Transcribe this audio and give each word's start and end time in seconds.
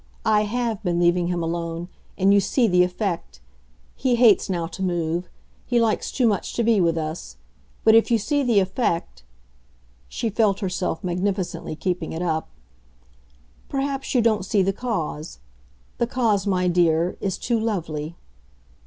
I 0.25 0.45
HAVE 0.45 0.81
been 0.81 0.99
leaving 0.99 1.27
him 1.27 1.43
alone, 1.43 1.87
and 2.17 2.33
you 2.33 2.39
see 2.39 2.67
the 2.67 2.81
effect. 2.81 3.39
He 3.95 4.15
hates 4.15 4.49
now 4.49 4.65
to 4.65 4.81
move 4.81 5.29
he 5.67 5.79
likes 5.79 6.11
too 6.11 6.25
much 6.25 6.55
to 6.55 6.63
be 6.63 6.81
with 6.81 6.97
us. 6.97 7.37
But 7.83 7.93
if 7.93 8.09
you 8.09 8.17
see 8.17 8.41
the 8.41 8.59
effect" 8.59 9.21
she 10.09 10.31
felt 10.31 10.59
herself 10.59 11.03
magnificently 11.03 11.75
keeping 11.75 12.13
it 12.13 12.23
up 12.23 12.49
"perhaps 13.69 14.15
you 14.15 14.23
don't 14.23 14.43
see 14.43 14.63
the 14.63 14.73
cause. 14.73 15.37
The 15.99 16.07
cause, 16.07 16.47
my 16.47 16.67
dear, 16.67 17.15
is 17.21 17.37
too 17.37 17.59
lovely." 17.59 18.15